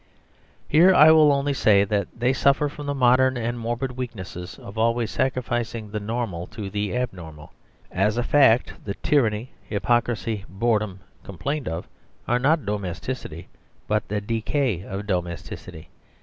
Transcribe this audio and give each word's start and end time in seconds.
Here 0.67 0.95
I 0.95 1.11
will 1.11 1.31
only 1.31 1.53
say 1.53 1.83
that 1.83 2.07
they 2.17 2.33
suffer 2.33 2.67
from 2.69 2.87
the 2.87 2.95
modern 2.95 3.37
and 3.37 3.59
morbid 3.59 3.91
weaknesses 3.91 4.57
of 4.57 4.75
always 4.75 5.11
sacrificing 5.11 5.91
the 5.91 5.99
normal 5.99 6.47
to 6.47 6.71
the 6.71 6.97
abnormal. 6.97 7.53
As 7.91 8.17
a 8.17 8.23
fact 8.23 8.83
the 8.83 8.95
"tyranny, 8.95 9.51
hypocrisy 9.69 10.43
and 10.47 10.59
boredom" 10.59 11.01
complained 11.23 11.67
of 11.67 11.87
are 12.27 12.39
not 12.39 12.65
domesticity, 12.65 13.47
but 13.87 14.07
the 14.07 14.19
decay 14.21 14.81
of 14.83 15.05
domesticity. 15.05 15.89